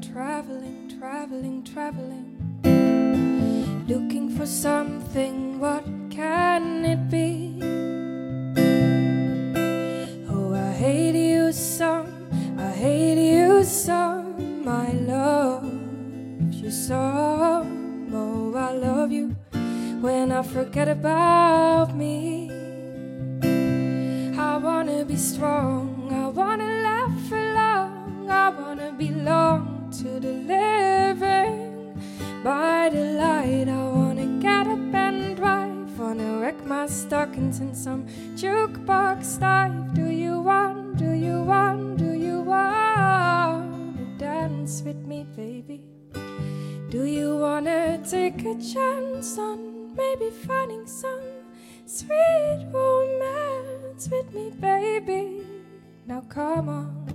[0.00, 2.36] traveling, traveling, traveling.
[3.88, 7.58] Looking for something, what can it be?
[10.30, 12.28] Oh, I hate you some,
[12.58, 15.64] I hate you some, I love
[16.52, 18.10] you some.
[18.12, 19.36] Oh, I love you
[20.00, 22.50] when I forget about me.
[24.38, 28.30] I wanna be strong, I wanna laugh for long.
[28.30, 29.77] I wanna belong
[30.08, 31.92] to the living.
[32.42, 38.06] By the light, I wanna get up and drive, wanna wreck my stockings in some
[38.40, 39.94] jukebox dive.
[39.94, 45.82] Do you want, do you want, do you want to dance with me, baby?
[46.90, 51.20] Do you wanna take a chance on maybe finding some
[51.84, 55.44] sweet romance with me, baby?
[56.06, 57.07] Now come on.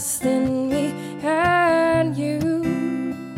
[0.00, 3.34] In me and you.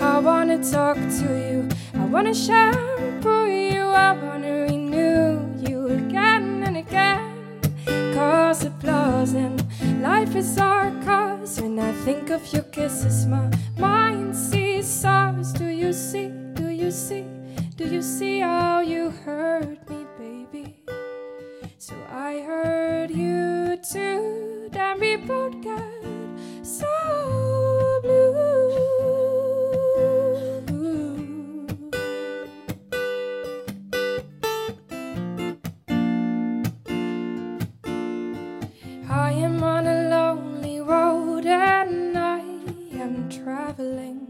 [0.00, 6.76] I wanna talk to you, I wanna shampoo you, I wanna renew you again and
[6.76, 7.60] again.
[8.14, 9.58] Cause applause and
[10.00, 11.60] life is our cause.
[11.60, 15.52] When I think of your kisses, my mind sees stars.
[15.52, 16.28] Do you see?
[16.54, 17.24] Do you see?
[17.74, 20.76] Do you see how you hurt me, baby?
[21.78, 24.51] So I hurt you too.
[25.00, 25.82] We both get
[26.62, 26.86] so
[28.02, 28.76] blue.
[39.08, 42.40] I am on a lonely road and I
[42.92, 44.20] am traveling.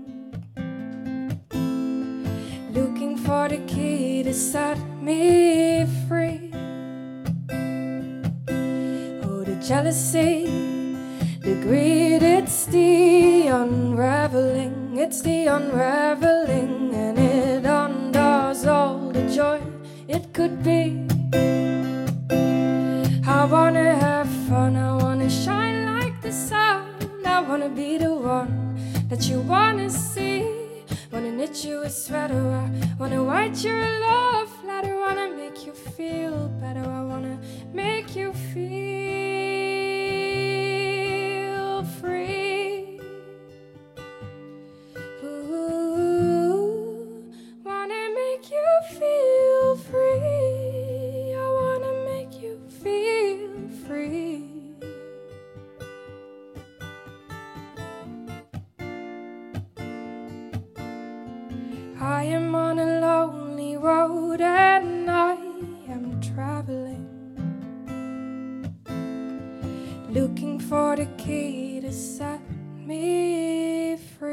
[2.71, 6.31] Looking for the key to set me free.
[9.72, 10.44] Jealousy,
[11.41, 14.99] the greed, it's the unraveling.
[14.99, 19.61] It's the unraveling, and it undoes all the joy
[20.09, 20.84] it could be.
[23.38, 26.84] I wanna have fun, I wanna shine like the sun.
[27.25, 28.53] I wanna be the one
[29.09, 30.43] that you wanna see.
[31.11, 32.69] Wanna knit you a sweater, I
[33.00, 34.94] wanna write your love letter.
[35.06, 37.37] Wanna make you feel better, I wanna
[37.72, 38.22] make you
[62.03, 65.35] I am on a lonely road and I
[65.87, 67.07] am traveling.
[70.11, 72.41] Looking for the key to set
[72.75, 74.31] me free.